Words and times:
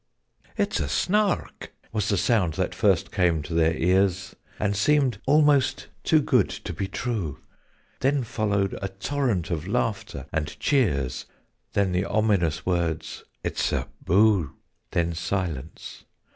"It's 0.57 0.79
a 0.79 0.89
Snark!" 0.89 1.75
was 1.91 2.09
the 2.09 2.17
sound 2.17 2.55
that 2.55 2.73
first 2.73 3.11
came 3.11 3.43
to 3.43 3.53
their 3.53 3.75
ears, 3.75 4.35
And 4.59 4.75
seemed 4.75 5.21
almost 5.27 5.89
too 6.03 6.21
good 6.23 6.49
to 6.49 6.73
be 6.73 6.87
true. 6.87 7.37
Then 7.99 8.23
followed 8.23 8.75
a 8.81 8.87
torrent 8.87 9.51
of 9.51 9.67
laughter 9.67 10.25
and 10.33 10.59
cheers: 10.59 11.27
Then 11.73 11.91
the 11.91 12.05
ominous 12.05 12.65
words 12.65 13.25
"It's 13.43 13.71
a 13.71 13.89
Boo" 14.03 14.55
Then, 14.93 15.13
silence. 15.13 16.03